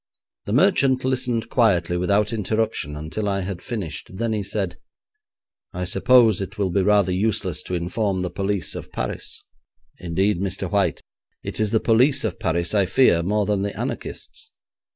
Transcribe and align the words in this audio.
The 0.45 0.53
merchant 0.53 1.05
listened 1.05 1.49
quietly 1.49 1.95
without 1.95 2.33
interruption 2.33 2.95
until 2.95 3.29
I 3.29 3.41
had 3.41 3.61
finished; 3.61 4.09
then 4.17 4.33
he 4.33 4.41
said, 4.41 4.79
'I 5.73 5.85
suppose 5.85 6.41
it 6.41 6.57
will 6.57 6.71
be 6.71 6.81
rather 6.81 7.11
useless 7.13 7.61
to 7.61 7.75
inform 7.75 8.21
the 8.21 8.31
police 8.31 8.73
of 8.73 8.91
Paris?' 8.91 9.43
'Indeed, 9.99 10.39
Mr. 10.39 10.71
White, 10.71 11.01
it 11.43 11.59
is 11.59 11.69
the 11.69 11.79
police 11.79 12.23
of 12.23 12.39
Paris 12.39 12.73
I 12.73 12.87
fear 12.87 13.21
more 13.21 13.45
than 13.45 13.61
the 13.61 13.79
anarchists. 13.79 14.49